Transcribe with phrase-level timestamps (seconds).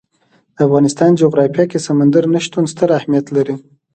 [0.55, 3.55] د افغانستان جغرافیه کې سمندر نه شتون ستر اهمیت لري.